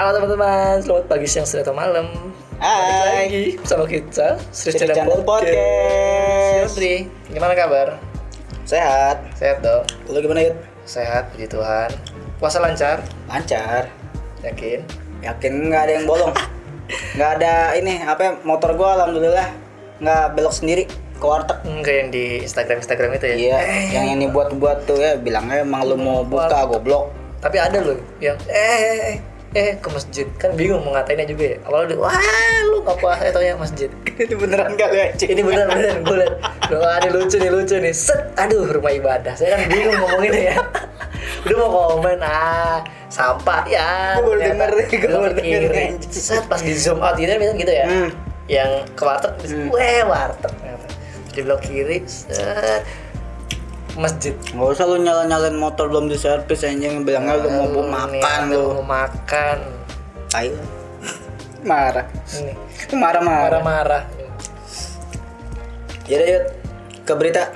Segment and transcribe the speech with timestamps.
[0.00, 2.08] Halo teman-teman, selamat pagi, siang, sore, atau malam.
[2.56, 3.20] Balik Hai.
[3.20, 5.28] lagi bersama kita, Sri Sri Channel Podcast.
[5.28, 6.72] Podcast.
[6.72, 6.94] Yudri,
[7.28, 8.00] gimana kabar?
[8.64, 9.28] Sehat.
[9.36, 9.84] Sehat dong?
[10.08, 10.56] Lu gimana Yud?
[10.88, 11.92] Sehat, puji Tuhan.
[12.40, 13.04] Puasa lancar?
[13.28, 13.92] Lancar.
[14.40, 14.88] Yakin?
[15.20, 16.32] Yakin nggak ada yang bolong.
[17.20, 19.52] Nggak ada ini apa ya, motor gua alhamdulillah
[20.00, 20.88] nggak belok sendiri
[21.20, 21.60] ke warteg.
[21.60, 23.36] Hmm, kayak yang di Instagram Instagram itu ya?
[23.36, 23.58] Iya,
[24.00, 27.12] yang yang dibuat-buat tuh ya bilangnya emang lu mau buka goblok.
[27.44, 29.16] Tapi ada loh yang eh eh eh,
[29.50, 31.58] eh ke masjid kan bingung mau ngatainnya juga ya.
[31.64, 32.14] Awalnya dia, wah
[32.64, 33.90] lu nggak puasa ya taunya masjid.
[34.22, 35.24] Itu beneran kali aja.
[35.24, 36.34] Ini bener bener gue liat
[36.70, 40.56] Wah ini lucu nih lucu nih Set Aduh rumah ibadah Saya kan bingung ngomonginnya ya
[41.44, 42.78] Udah mau komen Ah
[43.08, 44.70] Sampah ya Gua baru denger
[45.02, 45.62] Gua baru denger.
[46.06, 48.10] Set pas di zoom out gitu kan gitu ya Hmm.
[48.46, 49.66] Yang ke warteg Hmm.
[49.68, 50.52] Weh warteg
[51.32, 52.86] Di blok kiri Set
[54.00, 58.80] Masjid Nggak usah lu nyala-nyalain motor belum diservis anjing bilangnya lu mau makan lu.
[58.80, 59.56] Mau makan
[60.32, 60.56] Ayo.
[61.60, 62.06] Marah.
[62.32, 62.52] Ini
[62.96, 63.60] Marah-marah.
[63.60, 64.02] Marah-marah
[66.08, 66.44] Ya udah Yud.
[67.06, 67.54] Ke berita.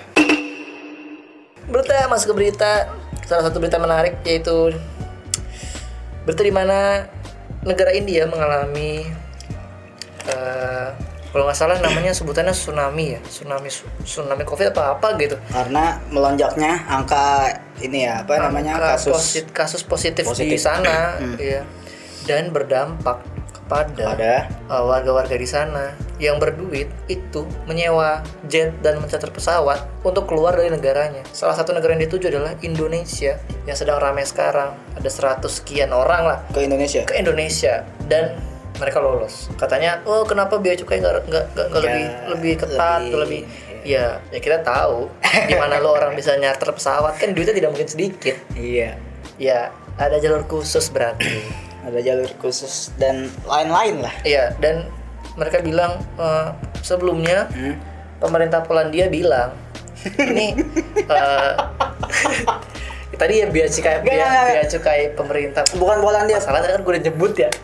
[1.65, 2.73] Berita masuk ke berita
[3.25, 4.77] salah satu berita menarik yaitu
[6.29, 7.09] berita di mana
[7.65, 9.09] negara India mengalami
[10.29, 10.89] eh,
[11.35, 13.67] kalau nggak salah namanya sebutannya tsunami ya tsunami
[14.01, 19.51] tsunami covid apa apa gitu Karena melonjaknya angka ini ya apa namanya Angka kasus posit-
[19.51, 20.63] kasus positif, di positif.
[20.63, 21.35] sana Hmm.
[21.37, 21.67] ya
[22.25, 23.19] dan berdampak
[23.53, 24.35] kepada pada
[24.69, 30.69] uh, warga-warga di sana yang berduit itu menyewa jet dan mencatat pesawat untuk keluar dari
[30.69, 31.25] negaranya.
[31.33, 34.77] Salah satu negara yang dituju adalah Indonesia yang sedang ramai sekarang.
[34.95, 37.03] Ada 100 sekian orang lah ke Indonesia.
[37.03, 38.37] ke Indonesia dan
[38.75, 39.49] mereka lolos.
[39.55, 43.41] Katanya, oh kenapa biaya cukai nggak nggak nggak Ya, lebih lebih ketat, lebih- lebih,
[43.83, 45.13] ya ya kita tahu
[45.45, 48.37] di mana lo orang bisa nyarter pesawat kan duitnya tidak mungkin sedikit.
[48.53, 48.99] Iya.
[49.37, 51.27] Ya ada jalur khusus berarti.
[51.85, 54.15] Ada jalur khusus dan lain-lain lah.
[54.25, 54.89] Iya, dan
[55.35, 56.49] mereka bilang eh,
[56.81, 57.77] sebelumnya Hmm.
[58.17, 59.53] pemerintah Polandia bilang
[60.25, 60.57] ini
[60.97, 61.53] eh,
[63.15, 66.37] tadi ya biaya cukai Nggak, biaya, cukai pemerintah Bukan Polandia.
[66.37, 67.49] masalahnya kan gue udah nyebut ya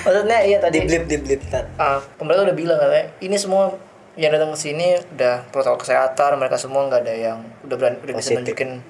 [0.00, 1.64] maksudnya iya Di tadi blip blip tar.
[1.76, 3.76] ah, pemerintah udah bilang katanya ini semua
[4.14, 8.14] yang datang ke sini udah protokol kesehatan mereka semua nggak ada yang udah berani udah
[8.16, 8.80] bisa nunjukin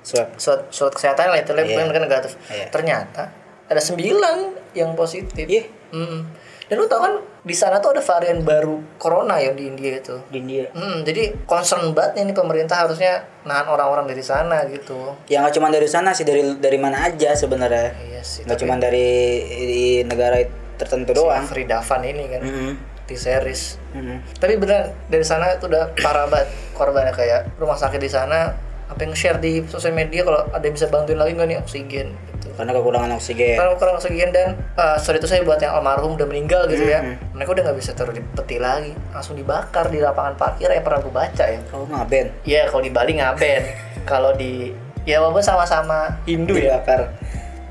[0.00, 0.28] Swab.
[0.36, 1.84] surat surat kesehatan lah itu lah Iya.
[1.84, 2.66] bukan negatif Iya.
[2.70, 3.22] ternyata
[3.66, 4.36] ada sembilan
[4.72, 5.64] yang positif Iya.
[5.90, 6.20] Mm.
[6.68, 10.20] Dan lu tau kan di sana tuh ada varian baru corona yang di India itu
[10.28, 10.68] Di India.
[10.70, 15.68] Hmm, jadi concern banget nih pemerintah harusnya nahan orang-orang dari sana gitu Ya nggak cuma
[15.68, 17.96] dari sana sih dari dari mana aja sebenarnya.
[18.04, 19.08] iya sih Nggak cuma dari
[19.48, 20.36] di negara
[20.76, 21.42] tertentu si doang.
[21.42, 22.72] Free Davan ini kan Mm-mm.
[23.02, 24.20] di series Mm-mm.
[24.36, 28.52] tapi beneran dari sana itu udah parah banget korbannya kayak rumah sakit di sana
[28.84, 32.08] apa yang share di sosial media kalau ada yang bisa bantuin lagi nggak nih oksigen
[32.54, 33.56] Karena kekurangan oksigen.
[33.56, 37.00] Karena kurang oksigen dan uh, sorry itu saya buat yang almarhum udah meninggal gitu ya.
[37.02, 37.34] Mhm.
[37.34, 41.00] Mereka udah nggak bisa taruh di peti lagi, langsung dibakar di lapangan parkir ya pernah
[41.00, 41.60] gue baca ya.
[41.70, 42.26] Oh ngaben.
[42.42, 43.62] Iya kalau di Bali ngaben,
[44.10, 44.70] kalau di
[45.02, 46.78] ya walaupun sama-sama Hindu ya.
[46.80, 47.12] Dibakar.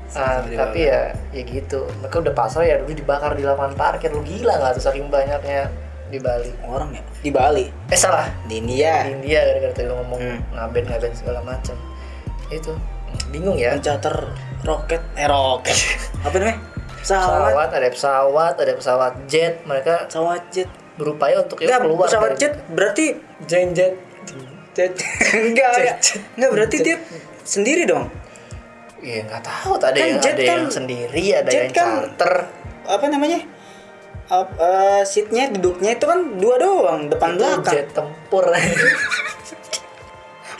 [0.08, 1.84] Sama-sama tapi ya ya gitu.
[2.00, 4.08] Mereka udah pasrah ya dulu dibakar di lapangan parkir.
[4.08, 5.68] Lu gila nggak tuh saking banyaknya
[6.08, 6.48] di Bali.
[6.64, 7.68] Orang ya di Bali.
[7.92, 8.24] Eh salah.
[8.48, 9.04] Di India.
[9.04, 10.40] Di India gara-gara tadi ngomong Hmm.
[10.56, 11.76] ngaben ngaben segala macam.
[12.48, 12.72] Itu
[13.28, 13.74] bingung ya.
[13.74, 14.14] Mencater
[14.62, 15.02] roket.
[15.14, 15.76] Eh roket.
[16.26, 16.58] Apa namanya?
[16.98, 17.30] Pesawat.
[17.54, 19.54] Pesawat, ada pesawat, ada pesawat jet.
[19.62, 20.68] Mereka Pesawat jet.
[20.94, 23.04] berupaya untuk ya Enggak, keluar pesawat dari- jet berarti
[23.46, 23.94] jet jet
[24.74, 24.92] jet
[25.46, 25.96] enggak enggak.
[26.34, 26.96] Enggak berarti dia
[27.40, 28.10] sendiri dong.
[28.98, 31.86] Iya nggak tahu ada Kan yang jet ada kan- yang sendiri ada jet yang kan-
[32.02, 32.34] charter
[32.82, 33.38] Apa namanya?
[34.28, 38.44] Up, eh, seatnya duduknya itu kan dua doang depan Itu belakang jet tempur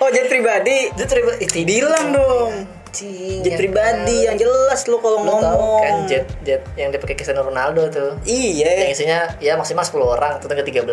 [0.09, 2.53] oh jet pribadi jet pribadi itu bilang dong.
[2.89, 4.33] Anjing, jet pribadi kan.
[4.33, 5.83] yang jelas lo kalau Lu tahu ngomong.
[5.85, 8.17] kan jet jet yang dipakai Cristiano Ronaldo tuh.
[8.25, 10.89] Yang iya isinya ya maksimal 10 orang tuh ke 13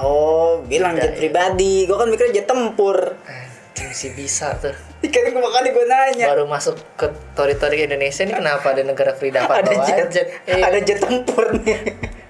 [0.00, 1.20] oh bilang Iya, jet iya.
[1.20, 1.84] pribadi.
[1.84, 3.20] Gua kan mikirnya jet tempur.
[3.28, 4.72] Anjing sih bisa tuh.
[5.04, 6.26] Kan gua makanya gua nanya.
[6.32, 10.26] Baru masuk ke tori-tori Indonesia ini kenapa ada negara free dapat ada jet, jet?
[10.48, 10.64] Iya.
[10.72, 11.78] ada jet tempur nih.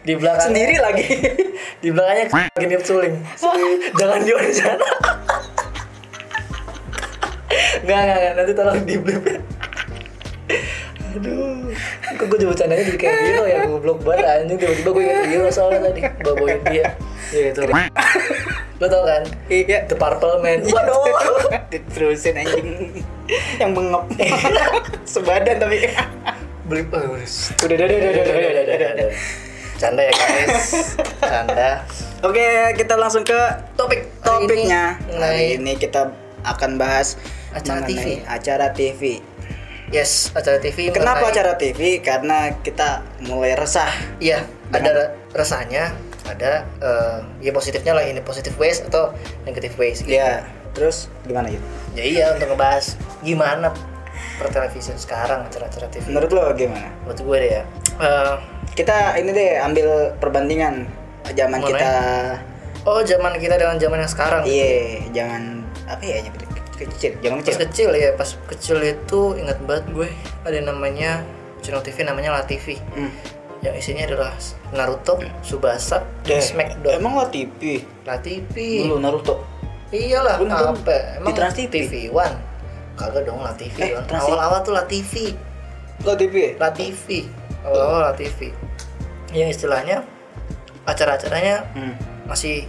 [0.02, 1.06] Di belakang sendiri lagi.
[1.82, 3.14] Di belakangnya gini suling
[3.96, 4.86] jangan di sana
[7.84, 9.38] nggak nggak nanti tolong di blip ya.
[11.16, 11.72] Aduh.
[12.16, 13.60] Kok gue bercandanya jadi kayak Hero ya?
[13.64, 14.58] Goblok banget anjing.
[14.60, 16.00] Tiba-tiba gue inget Hero soalnya tadi.
[16.24, 16.86] Bawain dia.
[17.32, 17.60] Ya itu
[18.76, 19.22] lo tau kan?
[19.48, 19.88] Iya.
[19.88, 20.60] The Purple Man.
[20.68, 21.48] Waduh.
[21.72, 22.68] Diterusin anjing.
[23.56, 24.04] Yang bengok
[25.16, 25.88] sebadan tapi.
[26.68, 27.28] Beli oh, udah.
[27.64, 29.10] Udah udah udah udah udah udah
[29.76, 30.96] canda ya guys.
[31.20, 31.70] Canda.
[32.24, 33.36] Oke, kita langsung ke
[33.76, 34.82] topik hari topiknya.
[35.04, 35.20] ini.
[35.20, 36.10] Hari ini kita
[36.42, 37.20] akan bahas
[37.56, 38.06] Acara mengenai TV.
[38.22, 39.02] acara TV.
[39.86, 41.80] yes acara TV Kenapa mengenai- acara TV?
[41.98, 42.88] Karena kita
[43.22, 43.88] mulai resah.
[44.18, 45.94] Iya, ada ra- rasanya,
[46.24, 50.02] ada eh, ya positifnya lah ini positive ways atau negative ways.
[50.02, 50.12] gitu.
[50.12, 50.42] Iya.
[50.72, 51.64] Terus gimana gitu?
[51.94, 52.92] Ya iya untuk ngebahas
[53.22, 53.72] gimana
[54.36, 56.04] pertelevisian sekarang acara-acara TV.
[56.06, 56.92] Menurut lo gimana?
[57.00, 57.62] Menurut gue deh ya.
[57.96, 58.34] eh,
[58.68, 60.84] Kita ini deh ambil perbandingan
[61.30, 61.70] zaman Mulai.
[61.72, 61.92] kita.
[62.84, 64.42] oh zaman kita dengan zaman yang sekarang.
[64.44, 64.68] Iya,
[65.10, 65.42] jangan
[65.86, 66.34] apa ya yang
[66.78, 67.60] kecil, jangan Pas kecil.
[67.64, 70.08] kecil ya, pas kecil itu ingat banget gue
[70.42, 71.24] ada namanya
[71.58, 72.76] channel TV namanya La TV.
[72.92, 73.10] Hmm.
[73.60, 74.32] Yang isinya adalah
[74.70, 76.92] Naruto, Subasa, dan Eh, Smackdown.
[76.92, 77.82] Emang lah TV.
[78.04, 78.84] La TV.
[78.84, 79.42] Dulu Naruto.
[79.88, 81.16] Iyalah, apa?
[81.16, 81.72] Emang di Trans TV?
[81.80, 82.36] TV One.
[82.94, 83.76] Kagak dong La TV.
[83.82, 85.32] Eh, Awal-awal tuh La TV.
[86.04, 86.54] Lo TV.
[86.56, 87.24] La TV.
[87.62, 88.52] Awal-awal La TV.
[89.32, 90.04] Yang istilahnya
[90.84, 91.94] acara-acaranya Hmm.
[92.24, 92.66] masih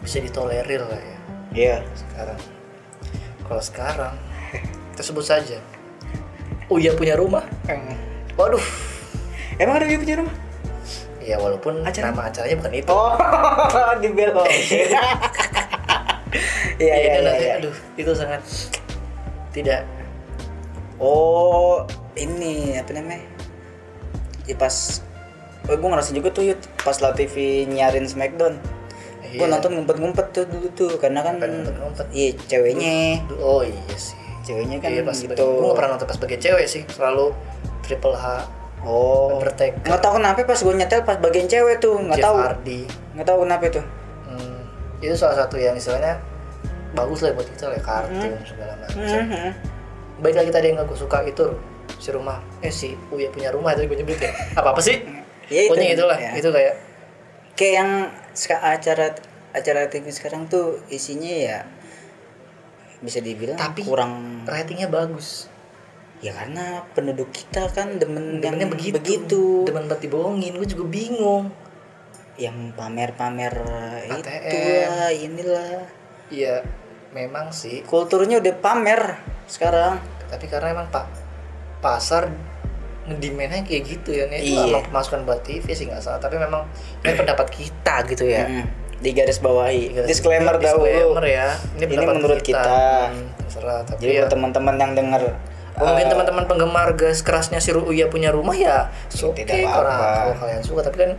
[0.00, 1.18] bisa ditolerir lah ya
[1.50, 1.76] Iya.
[1.92, 2.38] sekarang.
[3.50, 4.14] Kalau sekarang
[4.94, 5.58] kita sebut saja.
[6.70, 7.42] Oh iya punya rumah.
[8.38, 8.62] Waduh.
[9.58, 10.34] Emang ada dia punya rumah?
[11.18, 12.90] Ya walaupun Acara- nama acaranya bukan itu.
[12.94, 13.12] Oh,
[14.02, 14.46] dibelok.
[16.80, 17.54] Iya, iya, dan iya, nanti, iya.
[17.60, 18.40] Aduh, itu sangat
[19.52, 19.84] tidak
[20.96, 21.84] Oh,
[22.16, 23.20] ini apa namanya?
[24.48, 25.04] Ya pas
[25.68, 28.56] Oh, gue ngerasa juga tuh Yud, pas lah TV nyarin Smackdown.
[29.30, 29.52] Gue Iya.
[29.52, 32.06] nonton ngumpet-ngumpet tuh dulu tuh karena kan ngumpet-ngumpet.
[32.10, 34.18] iya ceweknya, Oh iya sih.
[34.42, 35.30] ceweknya kan Iya pas gitu.
[35.30, 37.30] gue gak pernah nonton pas sebagai cewek sih, selalu
[37.80, 38.24] Triple H,
[38.80, 42.80] Oh, Undertaker, nggak tahu kenapa pas gue nyetel pas bagian cewek tuh nggak tahu, Hardy.
[43.12, 43.84] nggak tahu kenapa tuh.
[44.24, 44.60] Hmm,
[44.98, 46.16] itu salah satu yang istilahnya
[46.90, 48.98] bagus lah buat kita lah kartun segala macam.
[48.98, 49.48] Mhm.
[50.18, 51.44] Baik lagi tadi yang gue suka itu
[51.94, 54.32] si rumah, eh si Uya punya rumah tadi gue nyebut ya.
[54.56, 54.96] Apa apa sih?
[55.46, 55.70] Ya, itu.
[55.70, 56.30] Pokoknya itulah, Ya.
[56.32, 56.74] itu kayak
[57.60, 57.90] Kayak yang
[58.56, 59.06] acara
[59.52, 61.58] acara TV sekarang tuh isinya ya
[62.98, 65.52] bisa dibilang Tapi- kurang ratingnya bagus.
[66.20, 68.94] ya karena penduduk kita kan demen yang Demennya begitu.
[68.94, 71.48] begitu Demen banget dibohongin, gue juga bingung.
[72.36, 73.52] yang pamer-pamer
[74.06, 74.88] itu ATM.
[74.88, 75.72] lah inilah
[76.30, 76.64] Iya,
[77.10, 77.84] memang sih.
[77.84, 81.04] kulturnya udah pamer sekarang Tapi karena emang pak
[81.80, 82.32] pasar
[83.02, 84.68] ngedimandnya kayak gitu ya, ini itu Iya.
[84.68, 86.18] emang pemasukan buat TV sih nggak salah.
[86.18, 86.68] Tapi memang
[87.00, 88.44] ini pendapat kita gitu ya.
[88.44, 88.66] Mm.
[89.00, 91.48] di garis bawahi Garis- disclaimer dahulu disclaimer ya.
[91.72, 92.60] Ini, Ini pendapat menurut kita.
[93.08, 93.80] Hmm, terserah.
[93.82, 95.22] Tapi jadi ya, buat teman-teman yang denger
[95.72, 99.88] Oh, mungkin eh, teman-teman penggemar gas kerasnya si Uya punya rumah ya oke Tidak kalau
[99.88, 100.08] apa-apa.
[100.20, 101.10] kalau kalian suka tapi kan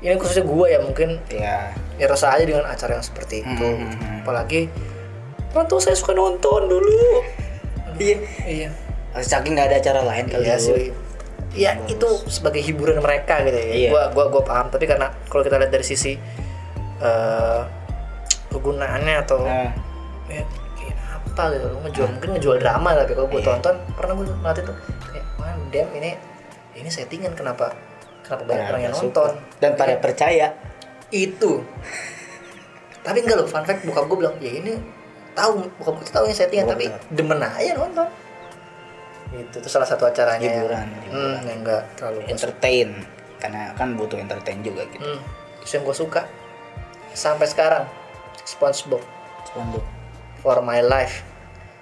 [0.00, 4.24] ini khususnya gue ya mungkin ya ya rasa aja dengan acara yang seperti itu Hmm.
[4.24, 4.72] apalagi
[5.52, 7.20] orang tua saya suka nonton dulu
[8.00, 8.68] iya iya
[9.18, 10.66] saking nggak ada acara lain kali iya dulu.
[10.72, 10.88] sih.
[11.52, 13.66] ya itu sebagai hiburan mereka gitu ya.
[13.68, 13.90] Iya.
[13.92, 14.66] gua gua gua paham.
[14.68, 16.16] Tapi karena kalau kita lihat dari sisi
[16.98, 17.60] eh
[18.48, 19.72] kegunaannya atau Nah,
[20.28, 20.44] ya,
[20.76, 21.66] kayak apa gitu.
[21.66, 23.48] Lu ngejual mungkin ngejual drama tapi kalau gue Iya.
[23.50, 24.72] tonton pernah gue ngeliat itu
[25.06, 26.10] kayak man damn ini
[26.74, 27.32] ini settingan.
[27.32, 27.72] Kenapa
[28.22, 29.32] kenapa banyak orang yang nonton?
[29.58, 30.56] dan pada percaya.
[31.10, 31.60] Itu.
[33.02, 34.72] Tapi enggak loh fun fact buka gue bilang ya ini
[35.32, 37.00] tahu buka gue tahu ini settingan Oh, tapi benar.
[37.10, 38.08] demen aja nonton
[39.34, 42.32] itu tuh salah satu acaranya yang- Hiburan, hmm, yang enggak terlalu gue suka.
[42.34, 42.88] entertain.
[43.36, 45.02] Karena kan butuh entertain juga gitu.
[45.02, 45.20] Hmm,
[45.58, 46.22] itu yang gue suka.
[47.12, 47.84] Sampai sekarang
[48.42, 49.02] SpongeBob.
[49.44, 49.84] SpongeBob.
[50.38, 51.22] for my life.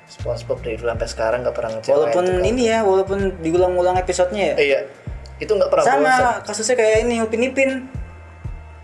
[0.07, 2.45] SpongeBob dari dulu sampai sekarang nggak pernah ngecewain walaupun tuh, kan.
[2.45, 4.55] ini ya walaupun diulang-ulang episodenya ya.
[4.55, 4.81] Eh, iya.
[5.39, 6.13] Itu nggak pernah sama
[6.45, 7.71] kasusnya kayak ini Upin Ipin.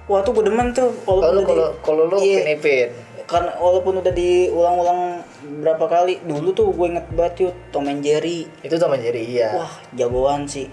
[0.07, 2.41] Wah tuh gue demen tuh kalau kalau kalau lu Iya.
[2.41, 2.89] pinipin
[3.27, 5.21] karena walaupun udah diulang-ulang
[5.59, 8.47] berapa kali dulu tuh gue inget banget yuk Tom and Jerry.
[8.61, 9.51] Itu Tom and Jerry iya.
[9.53, 10.71] Wah jagoan sih.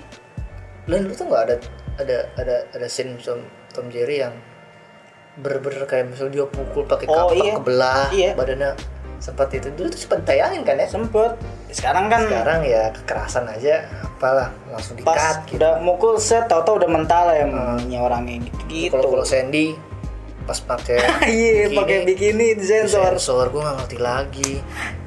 [0.86, 1.56] Lu dulu tuh nggak ada
[1.96, 4.34] ada ada ada scene Tom, Tom Jerry yang
[5.34, 7.54] bener-bener kayak misalnya dia pukul pakai Oh, kapak iya.
[7.58, 8.32] kebelah Iya.
[8.34, 8.72] badannya
[9.18, 9.68] sempat itu.
[9.72, 10.86] Dulu tuh sempat tayangin kan ya?
[10.86, 11.34] Sempet.
[11.74, 13.82] Sekarang kan sekarang ya kekerasan aja
[14.14, 15.58] apalah langsung dikat gitu.
[15.58, 19.74] udah mukul set tau-tau udah mental ya emangnya orangnya gitu gitu kalau kalau Sandy
[20.44, 21.00] pas pakai
[21.32, 22.60] iya pakai bikini.
[22.60, 23.16] sensor.
[23.16, 24.52] Sensor gue nggak ngerti lagi.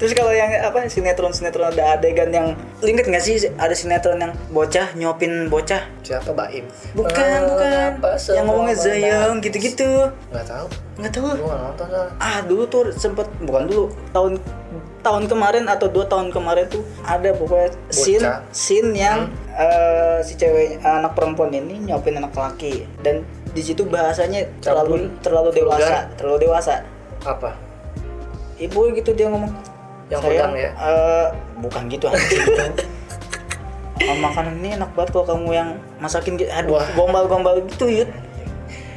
[0.00, 2.46] Terus kalau yang apa sinetron sinetron ada adegan yang
[2.80, 5.84] lu inget gak sih ada sinetron yang bocah nyopin bocah?
[6.00, 6.32] Siapa?
[6.32, 6.64] Baim.
[6.96, 7.90] Bukan bukan.
[8.00, 10.10] Apa yang ngomongnya Zayong gitu-gitu.
[10.32, 10.66] Nggak tahu.
[10.96, 11.28] Nggak tahu.
[11.36, 13.84] Gue nggak nonton ah dulu tuh sempet bukan dulu
[14.16, 14.40] tahun
[15.06, 18.38] tahun kemarin atau dua tahun kemarin tuh ada pokoknya scene Bocah.
[18.50, 22.90] scene yang eh, si cewek anak perempuan ini nyopin anak laki.
[23.06, 23.22] Dan
[23.56, 26.84] di situ bahasanya terlalu terlalu dewasa terlalu dewasa.
[27.24, 27.56] Apa?
[28.60, 29.52] Ibu gitu dia ngomong.
[30.12, 31.26] Yang "Sayang, pegang ya?" eh,
[31.64, 32.44] bukan gitu anjing
[34.06, 36.52] Ah, makanan ini enak banget kalau kamu yang masakin gitu.
[36.52, 38.10] Aduh gombal-gombal gitu yud.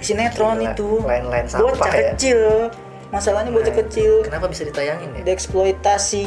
[0.04, 0.90] Sinetron Gila, itu.
[1.08, 2.12] Lain-lain sampah bocah ya.
[2.14, 2.68] kecil.
[3.10, 4.12] Masalahnya bocah Nah, kecil.
[4.28, 5.22] Kenapa bisa ditayangin ya?
[5.24, 6.26] Dieksploitasi.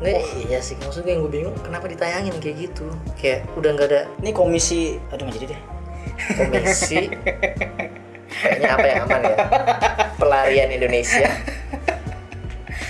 [0.00, 0.78] Nggak, iya sih.
[0.78, 2.86] Maksudnya yang gue bingung kenapa ditayangin kayak gitu?
[3.18, 5.60] Kayak udah nggak ada Ini komisi, aduh nggak jadi deh.
[6.32, 7.08] Komisi
[8.26, 9.36] kayaknya apa yang aman ya
[10.16, 11.28] pelarian Indonesia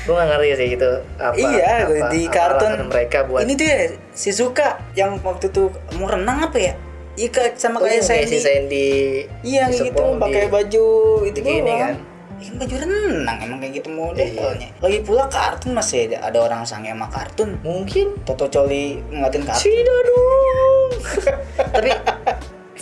[0.06, 3.66] gue nggak ngerti sih gitu apa iya, apa, di apa kartun mereka buat Ini tuh
[3.66, 3.78] ya
[4.14, 5.66] Shizuka yang waktu itu
[5.98, 6.74] mau renang apa ya?
[7.18, 9.24] Iya sama Oh, kayak kayak si Sandy.
[9.42, 10.86] Iya kayak gitu disepong pakai di- baju
[11.26, 11.66] itu doang.
[11.66, 11.94] kan.
[12.38, 14.46] Iya kan baju renang emang kayak gitu modelnya.
[14.54, 14.68] Iya.
[14.78, 17.50] Lagi pula kartun masih ada, ada orang sange sama kartun.
[17.66, 19.64] mungkin Toto Coli ngeliatin kartun.
[19.64, 20.90] tidak dong
[21.74, 21.90] tapi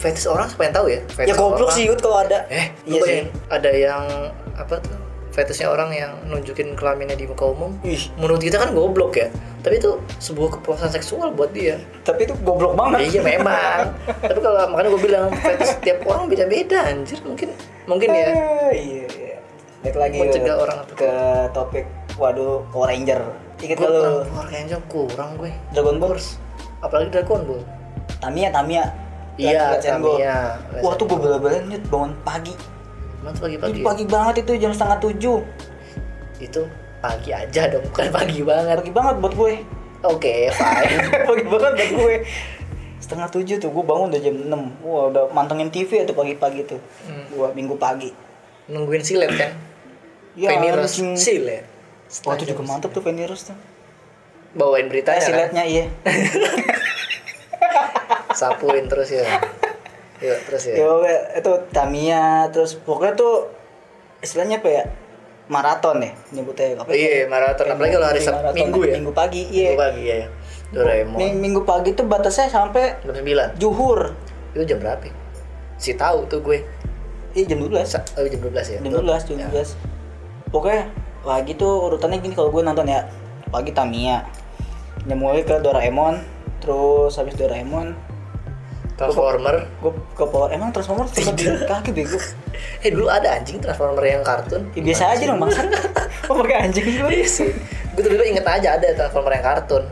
[0.05, 1.01] fetish orang siapa yang tahu ya?
[1.01, 2.39] Ya Fetish goblok orang- sih Yud kalau ada.
[2.47, 4.03] eh Iya iya bayangin ada yang
[4.55, 4.97] apa tuh
[5.33, 7.75] fetishnya orang yang nunjukin kelaminnya di muka umum.
[7.83, 9.33] Ih, menurut kita kan goblok ya.
[9.65, 11.81] Tapi itu sebuah kepuasan seksual buat dia.
[12.05, 13.11] Tapi itu goblok banget.
[13.11, 13.91] iya memang.
[14.31, 17.19] Tapi kalau makanya gue bilang fetish tiap orang beda-beda anjir.
[17.25, 17.49] Mungkin
[17.89, 18.27] mungkin ya.
[18.29, 19.37] Ah, iya, iya.
[19.83, 21.11] Baik lagi Mencegah orang ke
[21.51, 21.85] topik
[22.15, 23.21] waduh Power Ranger.
[23.59, 25.51] Ingat kalau Power Ranger kurang gue.
[25.73, 26.15] Dragon Ball?
[26.79, 27.63] apalagi Dragon Ball.
[28.21, 28.85] Tamiya, Tamiya.
[29.37, 30.14] Iya and Go.
[30.14, 30.37] Tamiya
[30.79, 32.55] Wah tuh gue bela-belain Yud, bangun pagi.
[33.19, 35.38] Emang pagi-pagi pagi banget itu jam setengah tujuh.
[36.37, 36.62] itu
[36.99, 39.55] pagi aja dong bukan pagi banget Pagi banget buat gue.
[40.03, 40.95] oke fine
[41.29, 42.14] pagi banget buat gue.
[42.97, 44.50] Setengah tujuh tuh gue bangun udah jam 6
[44.83, 46.81] Wah udah mantengin TV itu pagi-pagi tuh.
[47.05, 47.25] Hmm.
[47.31, 48.11] Gua minggu pagi.
[48.64, 49.53] nungguin silet kan
[50.35, 51.14] Ya, Venirus anjing.
[51.14, 51.64] silet
[52.23, 53.57] Wah itu juga mantep tuh Venirus tuh.
[54.53, 55.26] bawain Eh, beritanya kan?
[55.26, 55.85] siletnya iya.
[58.35, 59.23] sapuin terus ya
[60.25, 63.50] yuk terus ya Ya oke, itu Tamiya terus pokoknya tuh
[64.19, 64.85] istilahnya apa ya?
[65.45, 66.88] Maraton ya nyebutnya apa?
[66.91, 69.69] iya maraton apalagi kalau hari Sabtu Maraton, minggu ya Minggu pagi iya.
[69.69, 70.17] minggu pagi ya
[70.73, 74.17] Doraemon Mi- Minggu pagi tuh batasnya sampai jam sembilan juhur.
[74.50, 75.12] itu jam berapa ya?
[75.76, 76.64] si tahu tuh gue
[77.35, 77.76] Iya jam 12.
[77.85, 79.49] Sa- oh, jam 12 ya jam 12 jam Ya.
[79.53, 79.76] 12
[80.49, 80.83] pokoknya
[81.25, 83.05] lagi tuh urutannya gini kalau gue nonton ya
[83.50, 84.25] pagi Tamiya
[85.05, 86.25] nyamuk ke Doraemon
[86.57, 87.93] terus habis Doraemon
[88.95, 89.67] Transformer.
[89.83, 92.19] Gue ke Power emang Transformer tidak kaki bego?
[92.81, 94.71] Eh dulu ada anjing Transformer yang kartun.
[94.75, 95.67] Ya, biasa aja dong maksud
[96.31, 97.51] oh pakai anjing gue iya sih.
[97.95, 99.85] Gue tuh dulu inget aja ada Transformer yang kartun.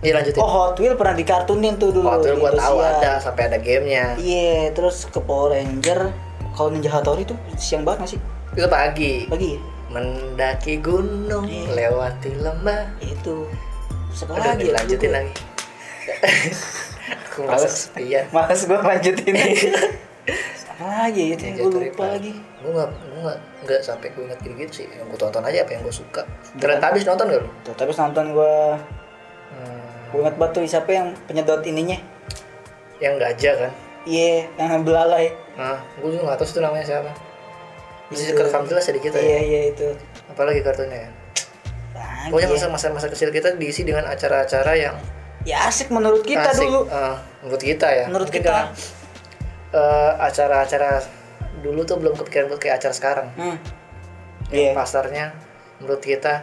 [0.00, 0.40] Iya lanjutin.
[0.42, 4.18] Oh Hot Wheel pernah dikartunin tuh dulu waktu di gue tahu ada sampai ada gamenya.
[4.18, 6.10] Iya terus ke Power Ranger.
[6.50, 8.20] Kalau Ninja Hattori tuh siang banget gak sih?
[8.58, 9.30] Itu pagi.
[9.30, 9.54] Pagi?
[9.54, 9.60] Ya?
[9.90, 11.90] mendaki gunung Iya.
[11.90, 12.94] lewati lembah.
[13.02, 13.50] Itu.
[14.10, 14.74] Aduh, lagi ya?
[14.74, 15.34] lanjutin lagi
[17.46, 17.76] males.
[17.96, 18.20] iya.
[18.32, 19.34] Males gue lanjutin.
[20.80, 22.32] Apa lagi itu yang gue lupa lagi.
[22.64, 24.86] Gue nggak gue nggak nggak sampai gue inget gitu, gitu sih.
[24.88, 26.22] Yang gue tonton aja apa yang gue suka.
[26.56, 27.50] Keren habis nonton gak lu?
[27.76, 28.54] Tapi nonton gue
[29.52, 29.80] hmm,
[30.10, 32.00] Gue inget tuh siapa yang penyedot ininya?
[32.96, 33.72] Yang gajah kan?
[34.08, 35.36] Iya, yang belalai.
[35.60, 37.12] Nah gue juga nggak tahu sih itu namanya siapa.
[38.08, 39.40] Bisa kerekam jelas ya di kita Iya, ya?
[39.44, 39.88] Iya itu.
[40.32, 41.10] Apalagi kartunya ya?
[42.32, 42.54] Pokoknya ya.
[42.56, 44.96] masa-masa masa kecil kita diisi dengan acara-acara yang
[45.42, 46.84] Ya asik menurut kita asik, dulu.
[46.86, 48.04] eh, menurut kita ya.
[48.06, 48.56] Menurut Mungkin kita.
[49.70, 51.00] eh, acara-acara
[51.60, 53.28] dulu tuh belum kepikiran buat kayak acara sekarang.
[53.34, 53.56] Hmm.
[54.48, 54.72] yang Iya.
[54.74, 55.24] pasarnya
[55.78, 56.42] menurut kita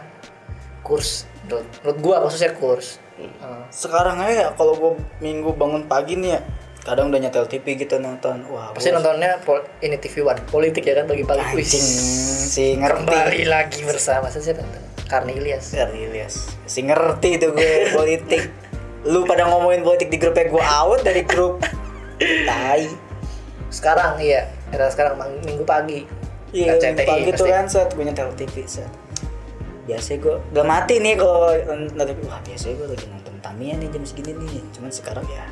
[0.80, 1.28] kurs.
[1.44, 2.96] Menurut, menurut gua khususnya kurs.
[3.14, 3.28] Eh,
[3.68, 6.40] Sekarang aja kalau gue minggu bangun pagi nih ya
[6.80, 8.48] Kadang udah nyetel TV gitu nonton.
[8.48, 10.40] Wah pasti gua- nontonnya pol- ini TV One.
[10.42, 11.52] Politik ya kan pagi-pagi.
[11.52, 11.84] Wih, Anjing
[12.48, 13.04] si ngerti.
[13.04, 14.26] Kembali lagi bersama.
[14.26, 14.80] Saya siapa nonton?
[15.04, 15.66] Karni Ilyas.
[15.70, 16.34] Ngerti Ilyas.
[16.64, 18.48] Si ngerti tuh gue politik
[19.04, 21.62] Lu pada ngomongin politik di grupnya gue out dari grup
[22.18, 22.82] Tai
[23.68, 26.02] sekarang iya era sekarang minggu pagi
[26.48, 27.52] Iya, RCTI pagi tuh pasti.
[27.52, 28.88] kan set gue nyetel TV set.
[29.84, 32.18] Biasa gue udah mati nih kalau nonton TV.
[32.24, 34.64] Wah biasa gue lagi nonton Tamiya nih jam segini nih.
[34.70, 35.44] Cuman sekarang ya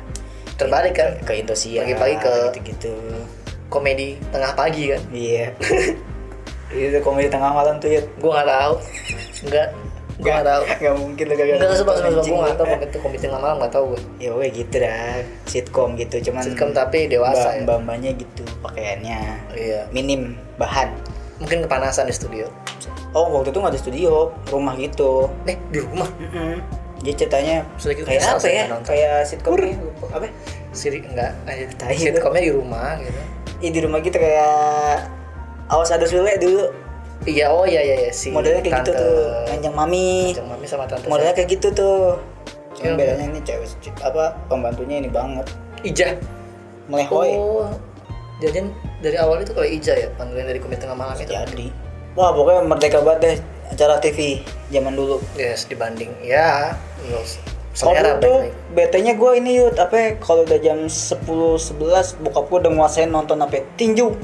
[0.53, 2.93] terbalik kan ke Indosiar Pagi-pagi ke- gitu-gitu.
[3.67, 5.53] komedi tengah pagi kan Iya.
[6.89, 8.01] Itu komedi tengah malam tuh ya.
[8.17, 8.73] gua nggak tahu
[9.45, 9.67] nggak
[10.17, 12.57] gua nggak tahu Gak mungkin lu kagak nggak sumpah sumpah gua nggak lu.
[12.57, 15.21] tahu komedi tengah malam nggak tahu gua Ya weh gitu dah.
[15.45, 19.19] Sitkom gitu cuman sitcom tapi dewasa ya mbak mbaknya gitu pakaiannya
[19.53, 20.89] iya minim bahan.
[21.37, 22.49] mungkin kepanasan di studio
[23.13, 24.11] Oh waktu itu nggak ada studio,
[24.47, 25.31] rumah gitu.
[25.45, 26.05] eh di rumah.
[26.99, 28.65] Dia ceritanya kayak apa ya?
[28.83, 29.73] Kayak sitcom nih,
[30.07, 30.27] apa?
[30.69, 31.33] siri enggak
[31.89, 33.19] sitcomnya di rumah gitu
[33.57, 35.07] Ih, di rumah kita kayak
[35.67, 36.69] awas ada Sule dulu.
[37.27, 40.31] Iya oh iya iya, iya si Modelnya kayak gitu tante tuh, kanjeng mami.
[40.31, 42.17] Kanjeng mami sama tante Modelnya kayak gitu tuh.
[42.79, 42.83] Iya.
[42.87, 43.67] Yang bedanya ini cewek
[44.01, 45.45] apa pembantunya ini banget.
[45.85, 46.17] Ija
[46.87, 47.35] Melehoy.
[47.35, 47.69] oh
[48.37, 48.69] jadi
[49.01, 51.73] dari awal itu kalau Ija ya panggilan dari komedi tengah malam itu Jadi.
[52.17, 53.37] Wah, pokoknya merdeka banget deh
[53.73, 54.41] acara TV
[54.73, 55.21] zaman dulu.
[55.37, 56.73] yes dibanding ya
[57.77, 62.57] Kalau tuh BT-nya gue ini yut apa ya, kalau udah jam 10 11 bokap gue
[62.65, 64.17] udah nguasain nonton apa ya, tinju.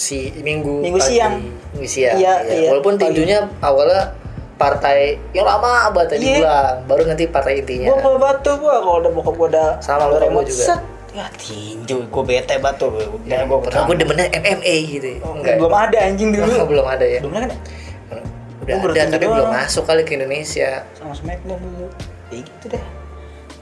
[0.00, 1.12] Si minggu Minggu pagi.
[1.12, 1.34] siang.
[1.70, 2.68] minggu siang Iya, iya.
[2.68, 3.12] walaupun Pagi.
[3.12, 4.16] tinjunya awalnya
[4.56, 6.36] partai yang lama banget tadi Iya.
[6.38, 10.08] bilang baru nanti partai intinya Gua bawa batu gua kalau udah bokap gua udah Sama
[10.08, 10.64] bokap gua juga.
[10.66, 10.80] set.
[11.10, 12.86] Ya tinju, gua bete batu.
[12.94, 15.18] ya, Ya, gua padahal gue demennya MMA gitu ya.
[15.22, 16.50] enggak belum ada anjing dulu.
[16.54, 17.58] Oh, belum ada ya Belum ada kan?
[18.60, 21.86] udah Gua ada tapi belum masuk kali ke Indonesia sama Smackdown dulu.
[22.28, 22.82] Ya gitu deh.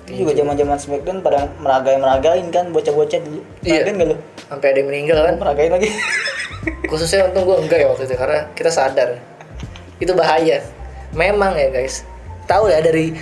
[0.04, 3.40] Itu juga zaman-zaman Smackdown pada meragai-meragain kan bocah-bocah dulu.
[3.60, 3.82] Iya.
[3.82, 4.16] Meragain gak lu?
[4.48, 5.88] sampai ada yang meninggal kan Meragain lagi.
[6.84, 9.18] khususnya untung gue enggak ya waktu itu karena kita sadar.
[9.98, 10.62] Itu bahaya.
[11.10, 12.04] Memang ya guys.
[12.44, 13.12] Tahu ya dari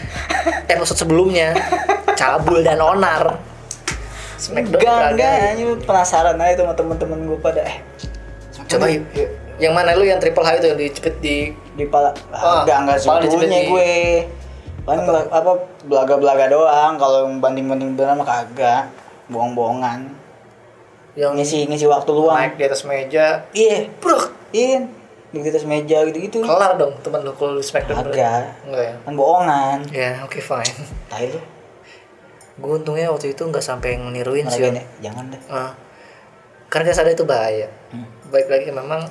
[0.66, 1.54] episode sebelumnya
[2.14, 3.38] cabul dan onar.
[4.36, 5.70] Smackdown Enggak, enggak, anjing.
[5.82, 7.76] Penasaran aja sama teman-teman gua pada eh.
[8.66, 9.30] Coba yuk, yuk.
[9.56, 9.94] yang mana?
[9.94, 11.36] Lu yang triple high itu yang dicepit di
[11.74, 13.92] di pala Ah, enggak enggak segitunya di- gue.
[14.82, 15.50] Paling bela- apa
[15.82, 16.94] belaga-belaga doang.
[16.94, 18.90] Kalau banding-banding beneran mah kagak.
[19.26, 20.14] Bohong-bohongan
[21.16, 22.36] yang ngisi ngisi waktu luang.
[22.36, 23.48] Naik di atas meja.
[23.56, 24.52] Iya Brok.
[24.52, 24.84] iya
[25.32, 26.44] di atas meja gitu-gitu.
[26.44, 28.94] Kelar dong teman lu kalau Smackdown kagak enggak ya?
[29.02, 29.78] Kan bohongan.
[29.90, 30.76] Ya oke fine.
[31.08, 31.40] Tai lu.
[32.56, 34.64] Gue untungnya waktu itu nggak sampai ngeniruin sih.
[34.64, 34.84] Ya?
[35.10, 35.42] Jangan deh.
[35.48, 35.72] Ah.
[36.66, 37.70] karena kita sadar itu bahaya.
[37.94, 38.10] Hmm.
[38.26, 39.06] baik lagi memang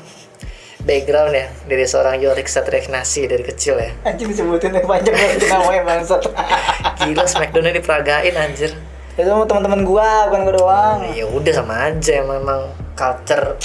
[0.83, 2.51] background ya dari seorang Yorik
[2.91, 3.95] Nasi dari kecil ya.
[4.03, 6.21] Anjing disebutin yang panjang banget namanya bangsat.
[7.00, 8.75] Gila Smackdown diperagain anjir
[9.15, 11.00] itu teman-teman gua bukan gua doang.
[11.12, 13.55] Ya udah sama aja emang culture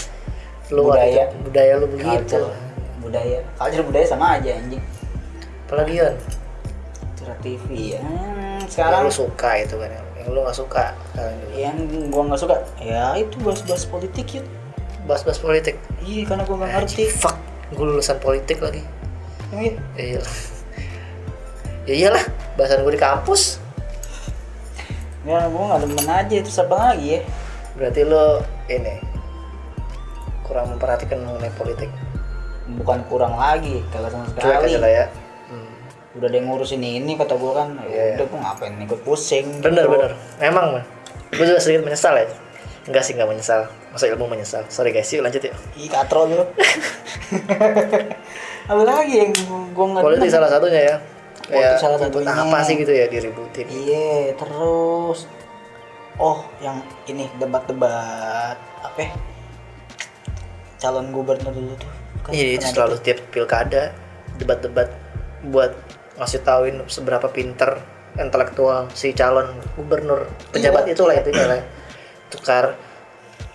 [0.70, 1.26] lu Budaya.
[1.26, 2.38] ada- budaya lu begitu.
[2.38, 2.46] Culture,
[3.02, 3.38] budaya.
[3.58, 4.82] Culture budaya sama aja anjing.
[5.66, 6.14] Apalagi Yon?
[7.14, 10.94] Cara TV ya Hmm, yang sekarang lu suka itu kan yang lu nggak suka
[11.52, 11.76] yang
[12.08, 12.56] gua nggak suka?
[12.78, 14.46] Ya itu bahas-bahas politik yuk
[15.04, 15.74] bahas-bahas politik?
[16.00, 17.04] Iya karena gua nggak ngerti.
[17.10, 17.34] fuck.
[17.70, 18.82] Gue lulusan politik lagi.
[19.50, 19.74] Emang iya?
[19.94, 20.34] ya iyalah
[21.80, 23.58] ya iyalah bahasan gue di kampus
[25.26, 27.20] ya gua nggak demen aja itu apa lagi ya.
[27.76, 28.94] Berarti lo ini
[30.44, 31.90] kurang memperhatikan mengenai politik.
[32.70, 34.68] Bukan kurang lagi kalau sama cuek sekali.
[34.70, 35.04] aja lah ya.
[35.50, 35.72] Hmm.
[36.18, 37.68] udah ada yang ngurusin ini kata gua kan.
[37.82, 38.14] Ya Iya, iya.
[38.18, 39.94] udah gua ngapain ikut pusing bener gitu.
[39.94, 40.84] bener emang mah
[41.30, 42.26] gue juga sedikit menyesal ya.
[42.90, 43.60] Enggak sih enggak menyesal.
[43.94, 44.66] Masa ilmu menyesal?
[44.66, 45.06] Sorry guys.
[45.14, 45.54] Yuk lanjut yuk.
[45.78, 46.42] Ih katro lu
[48.70, 49.30] apa lagi yang
[49.74, 50.96] gua nggak politik salah satunya ya
[51.50, 52.30] Kayak salah satunya.
[52.30, 55.26] apa sih gitu ya diributin Iya, terus
[56.16, 58.98] oh yang ini debat-debat apa?
[58.98, 59.10] ya?
[60.80, 61.90] Calon gubernur dulu tuh.
[62.24, 63.92] Kan Iya itu selalu tiap pilkada
[64.40, 64.88] debat-debat
[65.44, 65.72] buat
[66.16, 67.80] ngasih tauin seberapa pinter
[68.16, 70.92] intelektual si calon gubernur pejabat Iya.
[70.96, 71.62] itulah itu lah
[72.28, 72.64] tukar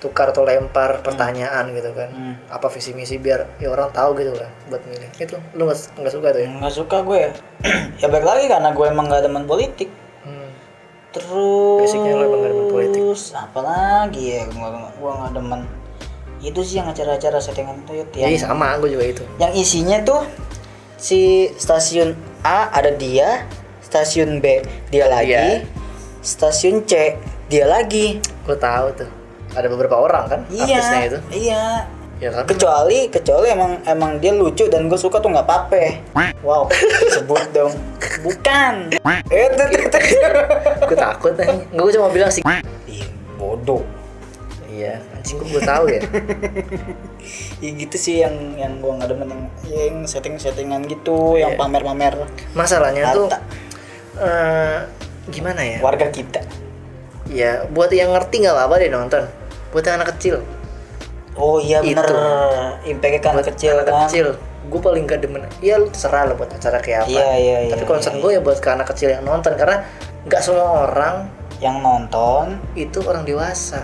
[0.06, 2.14] tukar atau lempar pertanyaan gitu kan.
[2.14, 2.36] Hmm.
[2.46, 5.10] apa visi misi biar ya orang tahu gitu lah buat milih.
[5.18, 6.50] Itu lu nggak nggak suka tuh ya?
[6.54, 7.32] Nggak suka gue ya.
[8.06, 9.90] Ya baik lagi karena gue emang gak demen politik.
[10.22, 10.50] Hmm.
[11.10, 13.02] terus Basicnya lo emang gak demen politik.
[13.34, 14.42] apa lagi ya?
[14.46, 15.62] Gue gue gak demen
[16.46, 19.24] itu sih yang acara-acara settingan itu Jadi sama gue juga itu.
[19.42, 20.22] Yang isinya tuh
[21.02, 22.14] si stasiun
[22.46, 23.50] A ada dia
[23.82, 24.62] stasiun B
[24.94, 25.66] dia lagi Iya.
[26.22, 27.18] stasiun C
[27.50, 28.22] dia lagi.
[28.46, 29.10] Gue tahu tuh
[29.56, 31.20] ada beberapa orang kan artisnya iya itu.
[31.32, 31.66] iya.
[32.16, 32.48] Ya kan?
[32.48, 36.00] Kecuali kecuali emang emang dia lucu dan gue suka tuh nggak apa-apa.
[36.42, 36.72] Wow
[37.12, 37.76] sebut dong.
[38.24, 38.96] Bukan.
[39.32, 40.00] Eh, itu itu, itu.
[40.82, 41.60] gue takut nih.
[41.72, 42.40] Gue cuma bilang sih.
[42.88, 43.04] Ih,
[43.36, 43.84] bodoh.
[44.66, 46.02] Iya anjing gue tahu ya.
[47.64, 51.60] Ya gitu sih yang yang gue nggak demen yang, yang setting settingan gitu yang Iya.
[51.60, 52.16] pamer-pamer.
[52.54, 53.40] Masalahnya tuh Harta.
[54.20, 54.78] eh,
[55.28, 55.84] gimana ya?
[55.84, 56.40] Warga kita.
[57.28, 59.24] Ya buat yang ngerti nggak apa-apa deh nonton
[59.76, 60.40] buat anak kecil.
[61.36, 62.08] Oh iya bener.
[62.08, 62.16] Itu.
[62.96, 64.08] impactnya kan buat kecil anak kan?
[64.08, 64.28] kecil.
[64.66, 65.44] Gue paling gak demen.
[65.60, 67.12] Ya lu terserah lah buat acara kayak apa.
[67.12, 69.84] Iya, iya, tapi iya, concern iya, gue ya buat ke anak kecil yang nonton karena
[70.26, 71.28] nggak semua orang
[71.60, 73.84] yang nonton itu orang dewasa.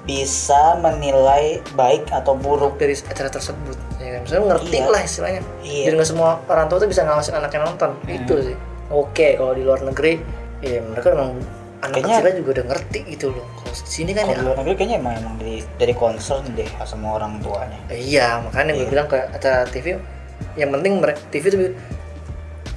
[0.00, 2.80] bisa menilai baik atau buruk.
[2.80, 4.20] Dari acara tersebut ya kan?
[4.24, 4.88] Misalnya ngerti Iya.
[4.88, 5.40] lah istilahnya.
[5.60, 5.84] Iya.
[5.86, 7.90] jadi nggak semua orang tua tuh bisa ngawasin anaknya nonton.
[8.08, 8.56] Itu sih.
[8.90, 10.18] Oke kalau di luar negeri
[10.64, 11.36] ya mereka emang
[11.84, 14.96] anak Kayaknya- kecilnya juga udah ngerti gitu loh sini kan kalau ya luar negeri kayaknya
[14.98, 17.78] emang emang dari dari concern deh sama orang tuanya.
[17.88, 19.96] Iya makanya gue bilang ke acara TV
[20.56, 21.60] yang penting mereka TV tuh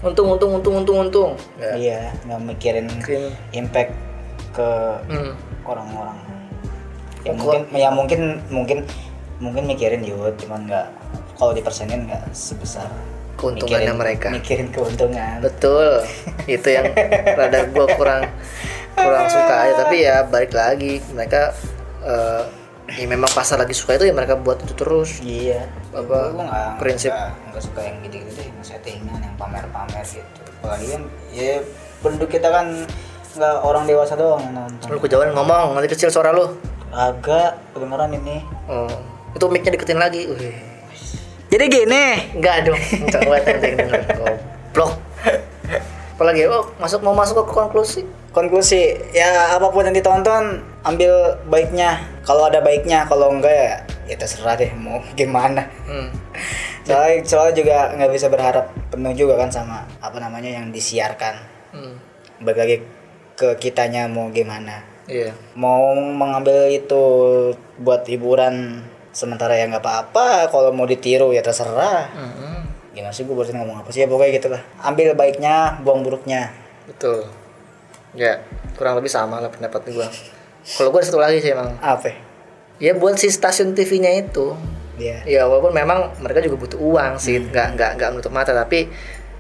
[0.03, 1.32] untung untung untung untung untung.
[1.58, 3.32] Ya iya nggak mikirin Mikirin.
[3.56, 3.91] impact
[4.51, 4.69] ke
[5.10, 5.32] hmm.
[5.63, 6.17] orang-orang.
[7.23, 8.77] Ya Kok- mungkin ya mungkin mungkin
[9.39, 10.88] mungkin mikirin yud cuman nggak
[11.39, 12.86] kalau dipersenin nggak sebesar
[13.34, 14.27] Keuntungannya mikirin- mereka.
[14.29, 15.41] mikirin keuntungan.
[15.41, 16.03] Betul.
[16.60, 16.91] Itu yang
[17.34, 18.27] rada gue kurang
[19.03, 21.51] kurang suka aja tapi ya balik lagi mereka
[22.03, 22.43] eh,
[22.93, 27.11] ya memang pasar lagi suka itu ya mereka buat itu terus iya Apa, nggak prinsip?
[27.11, 31.63] nggak nggak suka yang gitu-gitu deh yang settingan yang pamer-pamer gitu apalagi kan ya
[32.03, 32.67] penduduk kita kan
[33.33, 36.53] nggak orang dewasa doang yang nonton lu kejauhan ngomong nanti kecil suara lu
[36.93, 38.91] agak kedengeran ini oh.
[39.33, 40.73] itu micnya deketin lagi Wih.
[41.53, 42.81] Jadi gini, Enggak dong,
[43.13, 44.97] coba nanti denger goblok.
[46.17, 48.01] Apalagi oh masuk mau masuk ke konklusi.
[48.33, 52.01] Konklusi ya apa pun yang ditonton ambil baiknya.
[52.25, 53.71] Kalau ada baiknya, kalau enggak ya
[54.09, 55.69] ya terserah deh mau gimana.
[55.87, 56.09] Hmm.
[56.83, 61.39] Soalnya, soalnya juga nggak bisa berharap penuh juga kan sama apa namanya yang disiarkan.
[61.71, 61.95] Hmm.
[62.43, 62.83] Lagi
[63.39, 64.83] ke kitanya mau gimana.
[65.07, 65.31] Iya.
[65.55, 67.03] Mau mengambil itu
[67.79, 68.83] buat hiburan
[69.15, 70.51] sementara ya nggak apa-apa.
[70.51, 72.11] Kalau mau ditiru ya terserah.
[72.11, 72.67] Hmm.
[72.91, 74.59] Gimana sih gue barusan ngomong apa sih ya pokoknya gitu lah.
[74.83, 76.51] Ambil baiknya, buang buruknya.
[76.83, 77.31] Betul.
[78.13, 78.41] Ya,
[78.73, 80.08] kurang lebih sama lah pendapat gua.
[80.63, 81.73] Kalau gua ada satu lagi sih emang.
[81.78, 82.13] Apa?
[82.78, 84.54] Ya buat si stasiun TV-nya itu.
[84.93, 85.26] Dia.
[85.26, 88.86] Ya walaupun memang mereka juga butuh uang sih, nggak nggak nggak menutup mata tapi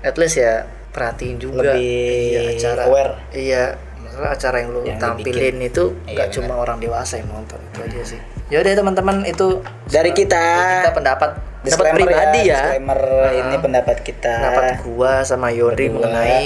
[0.01, 1.85] at least ya perhatiin juga Lebih
[2.27, 3.13] iya, acara aware.
[3.31, 3.63] iya
[3.97, 6.35] masalah acara yang lu Yang tampilin itu Iya, nggak benar.
[6.35, 9.47] cuma orang dewasa yang nonton itu aja sih ya udah teman-teman itu
[9.87, 10.43] Dari kita.
[10.83, 12.99] kita pendapat pendapat Disclaimer pribadi ya, Disclaimer
[13.31, 14.33] ini pendapat kita.
[14.35, 16.45] pendapat gua sama Yori mengenai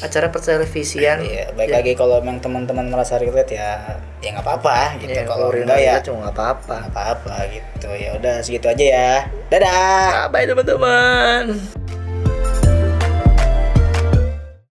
[0.00, 5.18] acara pertelevisian Iya, baik lagi kalau memang teman-teman merasa relate ya ya nggak apa-apa gitu.
[5.18, 7.88] ya, kalau enggak ya cuma nggak apa-apa nggak apa-apa gitu.
[7.92, 9.12] Ya udah segitu aja ya.
[9.50, 10.30] Dadah.
[10.30, 11.81] bye teman-teman